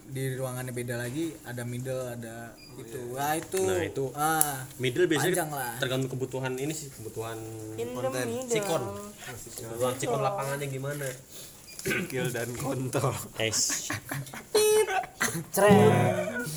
[0.07, 5.45] di ruangannya beda lagi ada middle ada itu wah itu Nah, itu ah middle biasanya
[5.47, 5.75] lah.
[5.77, 7.37] tergantung kebutuhan ini sih kebutuhan
[7.77, 8.27] Konten.
[8.47, 8.83] sikon
[9.61, 11.07] kebutuhan sikon lapangannya gimana
[11.81, 13.09] Skill dan kontol.
[13.39, 13.89] es
[15.51, 15.75] Ceren.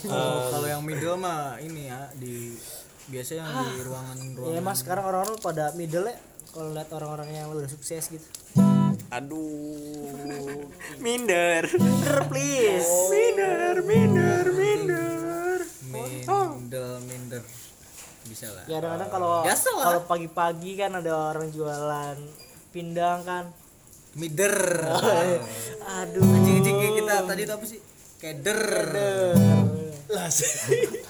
[0.04, 2.56] kalau kalau yang middle mah ini ya di
[3.04, 6.16] biasa yang di ruangan ya ruangan emang sekarang orang-orang pada middle ya
[6.54, 8.28] kalau lihat orang-orang yang udah sukses gitu.
[9.10, 10.70] Aduh.
[11.02, 11.66] Minder.
[11.66, 12.89] minder please.
[13.10, 15.58] Minder, minder, minder.
[15.89, 17.42] middle minder
[18.30, 18.63] bisa lah.
[18.70, 19.32] Ya kadang-kadang kalau
[19.82, 22.18] kalau pagi-pagi kan ada orang jualan
[22.70, 23.46] pindang kan.
[24.13, 24.54] Mider
[25.98, 26.22] aduh.
[26.22, 27.80] Anjing anjing kita tadi itu apa sih?
[28.22, 28.62] Keder.
[30.13, 30.54] Lah sih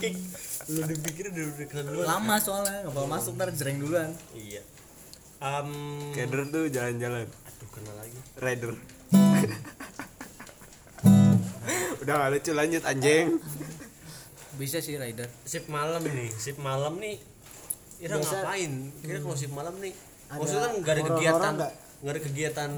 [0.72, 1.44] lu dipikir udah
[1.84, 4.10] duluan lama soalnya nggak bakal masuk ntar jereng duluan.
[4.32, 4.62] Iya.
[5.44, 5.70] Um,
[6.16, 7.28] Keder tuh jalan-jalan.
[7.28, 8.20] aduh kenal lagi.
[8.40, 8.72] Rider.
[12.04, 13.40] Udah gak lucu lanjut anjing.
[14.54, 17.18] bisa sih rider sip malam nih sip malam nih.
[17.98, 18.72] Ira Biasa- ngapain?
[19.02, 19.94] Kira kalau sip malam nih.
[20.30, 21.72] Ada maksudnya kan nggak ada kegiatan nggak?
[22.04, 22.70] ada kegiatan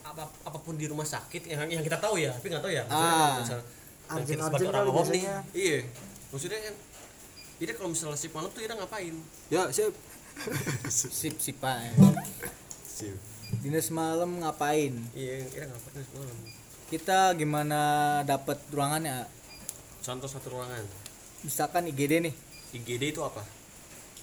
[0.00, 2.82] apa apa pun di rumah sakit yang yang kita tahu ya tapi nggak tahu ya.
[2.88, 3.36] Ah.
[3.36, 3.64] Maksudnya kalau misal-
[4.10, 5.22] yang kita sebagai orang awam nih.
[5.52, 5.78] iya.
[6.30, 6.74] Maksudnya kan
[7.60, 9.12] Ira kalau misalnya sip malam tuh Ira ngapain?
[9.52, 9.92] Ya, siap.
[10.88, 11.92] sip sipa ya.
[12.82, 13.16] sip.
[13.60, 14.96] Dinas malam ngapain?
[15.12, 16.36] Iya Ira ngapain sip malam?
[16.88, 17.80] Kita gimana
[18.24, 19.28] dapat ruangannya
[20.00, 20.88] contoh satu ruangan.
[21.40, 22.34] Misalkan IGD nih.
[22.72, 23.44] IGD itu apa?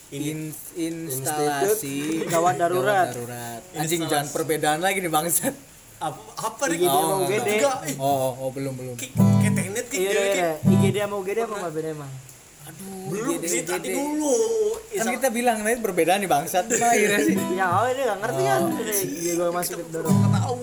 [0.09, 3.11] In, instalasi Gawat darurat.
[3.11, 3.61] darurat.
[3.75, 5.53] anjing jangan perbedaan lagi nih bangsat.
[5.99, 6.81] Apa apa nih?
[6.81, 8.95] IGD sama Oh, UGD oh oh, oh belum belum.
[8.97, 12.11] Kayak teknik kayak iya kayak- iya IGD sama UGD apa nggak beda emang
[12.67, 14.35] aduh belum sih tadi dulu.
[14.91, 16.67] Kan Isal- kita bilang nah, perbedaan nih bangsat.
[16.67, 17.35] Nah, akhirnya sih.
[17.55, 18.61] ya oh ini nggak ngerti kan.
[18.91, 20.55] Iya gue masuk dorong nggak tahu.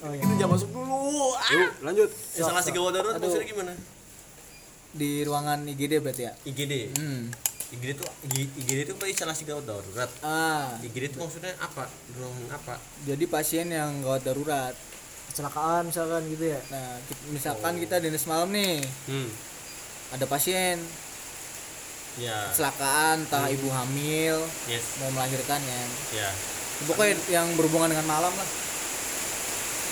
[0.00, 0.22] Oh, iya.
[0.24, 1.36] itu jangan masuk dulu.
[1.36, 1.50] Ah.
[1.52, 2.10] Yuk, lanjut.
[2.10, 3.72] instalasi gawat darurat maksudnya gimana?
[4.90, 6.32] Di ruangan IGD berarti ya?
[6.48, 7.22] IGD hmm.
[7.70, 8.04] IGD itu
[8.58, 10.80] IGD itu apa instalasi gawat darurat ah.
[10.80, 11.84] IGD itu maksudnya apa?
[12.16, 12.74] Ruangan apa?
[13.04, 14.72] Jadi pasien yang gawat darurat.
[15.30, 16.60] Kecelakaan misalkan gitu ya?
[16.72, 16.96] Nah
[17.28, 18.80] misalkan kita dinas malam nih.
[19.04, 19.28] Hmm.
[20.16, 20.80] Ada pasien
[22.18, 22.50] ya.
[22.50, 24.98] Kecelakaan entah ibu hamil yes.
[24.98, 26.30] mau melahirkan kan ya.
[26.88, 28.48] Pokoknya yang berhubungan dengan malam lah.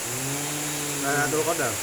[0.09, 0.95] Hmm.
[1.05, 1.75] Nah, tuh kodam.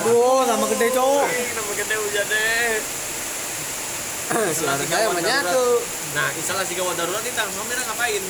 [0.00, 1.26] aduh sama gede cowok.
[1.28, 2.72] Nama gede udah deh.
[4.56, 5.66] Suara saya gawat menyatu.
[6.16, 8.24] Nah, instalasi gawat darurat itu tanggung kamera ngapain?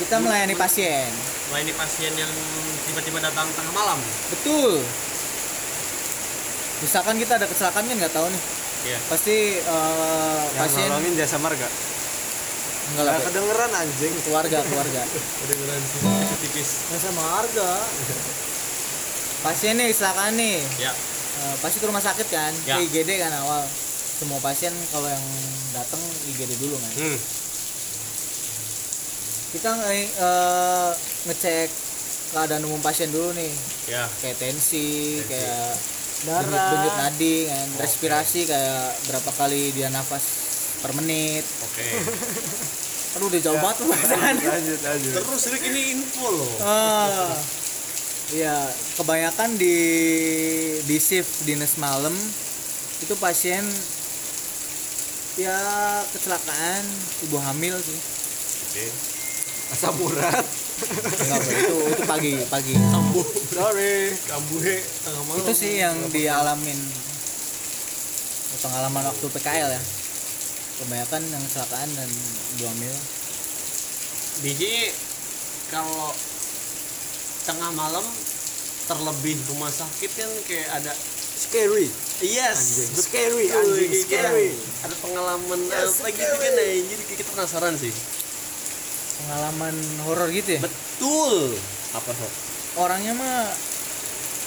[0.00, 1.12] kita melayani pasien.
[1.52, 2.32] Melayani pasien yang
[2.88, 4.00] tiba-tiba datang tengah malam.
[4.32, 4.80] betul.
[6.80, 8.42] Misalkan kita ada kecelakaan kan nggak tahu nih
[8.82, 8.98] Iya.
[9.06, 11.68] pasti eh, Yang pasien nolongin jasa marga.
[12.90, 14.14] enggak lah kedengeran anjing.
[14.20, 15.02] keluarga keluarga
[15.42, 16.00] Udah beneran sih
[16.40, 16.70] tipis.
[16.86, 17.70] nggak sama harga
[19.40, 20.92] pasien nih kecelakaan nih Ya.
[21.40, 22.76] Eh, pasti ke rumah sakit kan Ya.
[22.76, 23.62] ke IGD kan awal
[24.16, 25.24] semua pasien kalau yang
[25.72, 27.18] datang IGD dulu kan Hmm.
[29.50, 30.90] kita eh,
[31.26, 31.68] ngecek
[32.30, 33.50] keadaan umum pasien dulu nih
[33.86, 34.06] Ya.
[34.20, 35.74] kayak tensi, kayak
[36.20, 36.42] Darah.
[36.42, 40.24] denyut, denyut nadi kan respirasi kayak berapa kali dia nafas
[40.78, 41.86] per menit Oke.
[43.16, 45.12] aduh udah jauh banget pembahasan Lanjut, lanjut.
[45.16, 46.52] Terus Rick ini info loh.
[46.60, 47.34] ah
[48.30, 48.54] iya
[48.94, 49.76] kebanyakan di
[50.80, 52.14] di shift dinas malam
[53.00, 53.64] itu pasien
[55.34, 55.56] ya
[56.10, 56.84] kecelakaan
[57.24, 58.00] ibu hamil sih
[58.70, 58.86] Oke.
[59.70, 60.46] Asam urat.
[60.80, 63.26] Enggak, itu itu pagi pagi Kambuh.
[63.50, 64.16] Sorry.
[64.24, 65.40] Kambuhe tengah malam.
[65.42, 66.80] itu sih yang dialamin
[68.60, 69.82] pengalaman waktu PKL ya
[70.76, 72.08] kebanyakan yang kecelakaan dan
[72.56, 72.94] ibu hamil
[74.40, 74.92] Biji
[75.68, 76.12] kalau
[77.42, 78.04] tengah malam
[78.84, 80.92] terlebih rumah sakit kan kayak ada
[81.40, 81.88] Scary.
[82.20, 82.92] yes Anjing.
[83.00, 84.12] Scary, anjing, gitu.
[84.12, 84.52] scary.
[84.84, 87.92] ada pengalaman Yes, apa gitu kan ya jadi kita penasaran sih
[89.24, 89.74] pengalaman
[90.08, 90.60] horor gitu ya?
[90.64, 91.56] Betul.
[91.96, 92.32] Apa sob
[92.78, 93.50] orangnya mah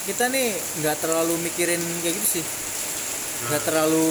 [0.08, 2.44] kita nih nggak terlalu mikirin kayak gitu sih.
[3.48, 4.08] Nggak terlalu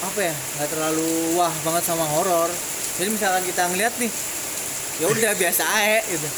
[0.00, 2.50] apa ya nggak terlalu wah banget sama horor.
[2.98, 4.12] Jadi misalkan kita ngeliat nih
[5.00, 6.28] ya udah biasa aja gitu.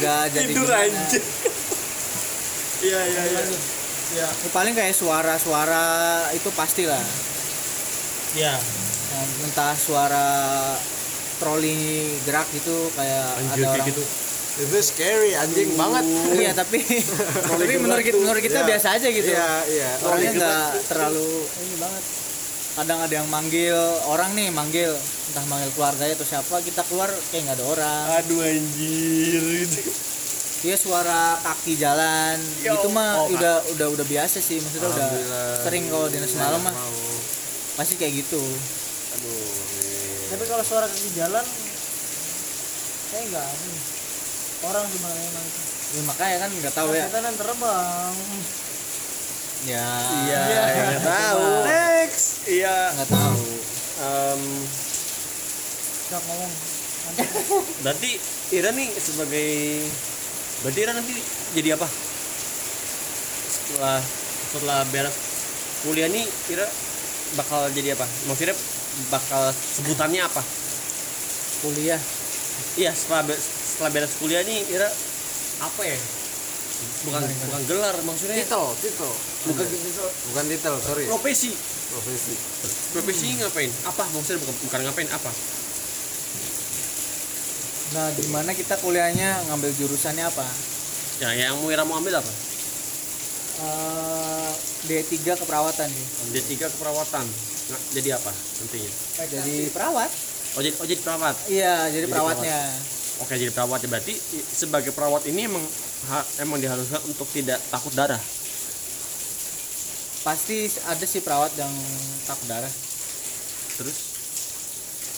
[0.00, 0.84] Nggak jadi tidur gimana.
[0.86, 1.26] anjing.
[2.82, 3.42] Iya iya iya.
[4.12, 7.02] Ya paling kayak suara-suara itu pastilah.
[8.32, 8.56] Ya
[9.12, 10.28] Nah, entah suara
[11.42, 11.74] troli
[12.22, 14.02] gerak gitu kayak anjir ada orang gitu.
[14.52, 16.04] Itu scary anjing banget.
[16.38, 16.78] iya tapi
[17.50, 18.68] tapi menurut kita, menurut kita Iya.
[18.70, 19.30] biasa aja gitu.
[19.32, 19.90] Iya, iya.
[20.06, 21.30] orangnya nggak terlalu
[21.66, 22.04] ini banget.
[22.72, 23.76] Kadang ada yang manggil
[24.06, 24.92] orang nih manggil.
[25.32, 28.04] Entah manggil keluarganya atau siapa kita keluar kayak nggak ada orang.
[28.22, 29.42] Aduh anjir.
[29.66, 30.12] Gitu
[30.62, 32.38] dia suara kaki jalan.
[32.62, 33.34] Ya itu mah Allah.
[33.34, 34.62] udah udah udah biasa sih.
[34.62, 35.08] Maksudnya udah
[35.58, 36.70] sering kalau dinas malam mah.
[36.70, 37.02] Mau.
[37.74, 38.38] pasti kayak gitu.
[39.18, 39.81] Aduh
[40.32, 41.44] tapi kalau suara kaki jalan
[43.08, 43.76] saya enggak ini
[44.62, 45.46] orang gimana emang?
[45.46, 47.04] Itu ya, makanya kan nggak tahu ya.
[47.04, 48.14] Setan yang terbang.
[49.62, 49.88] Ya
[50.24, 50.62] iya Iya.
[50.96, 51.44] nggak tahu.
[51.68, 52.26] Next.
[52.48, 52.76] Iya.
[52.96, 53.42] Nggak tahu.
[54.02, 54.42] Em,
[56.08, 56.52] nggak ngomong.
[57.82, 58.10] berarti
[58.54, 59.50] Ira nih sebagai
[60.62, 61.14] berarti Ira nanti
[61.52, 61.88] jadi apa?
[63.52, 64.00] Setelah
[64.48, 65.16] setelah beres
[65.82, 66.64] kuliah nih Ira
[67.34, 68.06] bakal jadi apa?
[68.24, 68.56] Maksudnya
[69.08, 70.42] bakal sebutannya apa?
[71.60, 72.00] Kuliah.
[72.74, 74.88] Iya setelah be- setelah beres kuliah nih Ira
[75.60, 75.96] apa ya?
[77.06, 79.12] Bukan bukan gelar maksudnya Titel, titel.
[79.46, 80.08] bukan titel.
[80.32, 81.04] Bukan titel, sorry.
[81.06, 81.52] profesi.
[81.92, 82.34] Profesi.
[82.90, 83.70] profesi ngapain?
[83.86, 84.02] Apa?
[84.10, 85.30] Maksudnya bukan bukan ngapain apa?
[87.92, 89.46] Nah gimana kita kuliahnya?
[89.46, 90.46] Ngambil jurusannya apa?
[91.20, 92.32] Ya yang mau Ira mau ambil apa?
[93.52, 94.52] Eh,
[94.82, 97.22] D3 keperawatan sih D3 keperawatan
[97.92, 98.92] jadi apa nantinya
[99.28, 100.10] jadi perawat.
[100.52, 101.34] Oh jadi oh jadi perawat?
[101.48, 102.58] Iya jadi Jadi perawatnya.
[103.24, 103.88] Oke jadi perawat ya.
[103.88, 104.14] Berarti
[104.52, 105.64] sebagai perawat ini emang
[106.42, 108.20] emang diharuskan untuk tidak takut darah.
[110.22, 111.72] pasti ada sih perawat yang
[112.30, 112.70] takut darah.
[113.74, 113.98] Terus,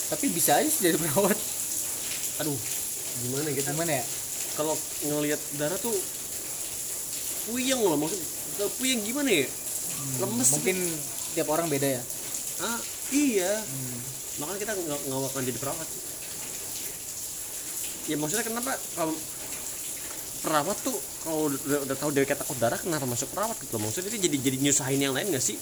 [0.09, 1.37] tapi bisa aja sih jadi perawat.
[2.40, 2.57] Aduh,
[3.29, 4.05] gimana kita gimana ya?
[4.57, 4.73] Kalau
[5.05, 5.93] ngelihat darah tuh
[7.53, 8.17] puyeng loh maksud
[8.57, 9.47] kalau puyeng gimana ya?
[10.25, 10.77] Lemes mungkin
[11.37, 12.03] tiap orang beda ya
[12.62, 12.79] Ah
[13.11, 13.53] iya,
[14.38, 15.88] makanya kita nggak nggak akan jadi perawat.
[18.05, 19.14] Ya maksudnya kenapa kalau
[20.45, 23.88] perawat tuh kalau udah, udah tahu kayak takut darah kenapa masuk perawat gitu loh?
[23.88, 25.57] Maksudnya dia jadi jadi nyusahin yang lain gak sih?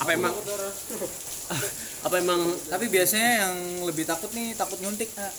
[0.00, 0.32] Apa emang
[2.08, 5.30] apa emang tapi biasanya yang lebih takut nih takut nyuntik ah.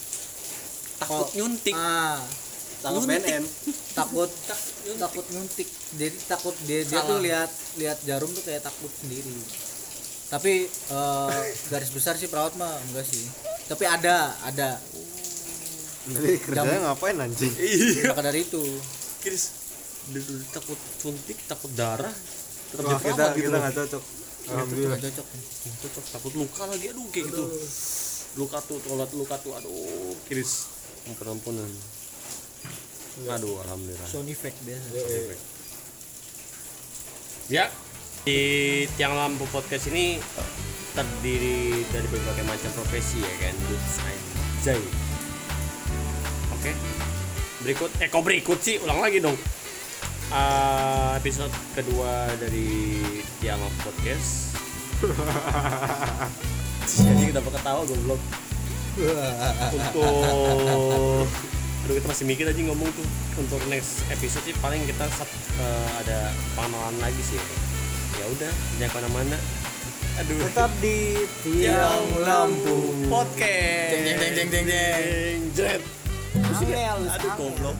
[1.01, 1.75] takut Kalau- nyuntik?
[1.75, 2.21] Ah.
[2.83, 3.15] Nyuntik.
[3.23, 3.43] BNN.
[3.95, 4.29] takut
[5.03, 5.67] takut nyuntik.
[5.97, 7.49] Jadi takut dia dia tuh lihat
[7.81, 9.33] lihat jarum tuh kayak takut sendiri
[10.33, 13.21] tapi eh, garis besar sih perawat mah enggak sih.
[13.69, 14.81] Tapi ada ada.
[16.09, 17.53] Jadi kerjanya ngapain anjing?
[17.61, 18.09] iya.
[18.09, 18.63] Maka dari itu.
[20.09, 22.11] Dulu takut suntik takut darah.
[22.73, 24.03] Tetap jadi kita gitu kita nggak cocok.
[24.49, 24.97] Alhamdulillah.
[24.97, 25.27] nggak cocok.
[25.85, 26.85] Cocok takut luka lagi.
[26.89, 27.43] Aduh kayak gitu.
[28.33, 30.73] Luka tuh toilet luka tuh aduh Chris.
[31.05, 31.69] Ampun ampunan
[33.29, 34.09] aduh alhamdulillah.
[34.09, 34.89] Sound effect biasa.
[37.51, 37.67] Ya,
[38.23, 38.39] di
[38.95, 40.15] tiang lampu podcast ini
[40.95, 43.55] terdiri dari berbagai macam profesi ya kan,
[44.63, 44.79] Anjay.
[46.55, 46.71] Oke,
[47.67, 49.35] berikut, eh kok berikut sih, ulang lagi dong.
[50.31, 52.95] Ah, episode kedua dari
[53.43, 54.55] tiang lampu podcast.
[56.87, 58.21] Jadi kenapa ketawa goblok?
[59.75, 61.27] Untuk
[61.83, 63.03] Aduh kita masih mikir aja ngomong tuh
[63.43, 65.03] untuk next episode sih paling kita
[65.59, 67.72] eh, ada pengenalan lagi sih ya
[68.21, 69.37] udah jangan ke mana-mana
[70.13, 70.97] aduh tetap di
[71.41, 72.77] tiang lampu
[73.09, 75.39] podcast Jeng, jeng, jeng, jeng, jeng.
[75.57, 75.81] jet
[76.33, 77.37] Angel, aduh angel.
[77.37, 77.77] goblok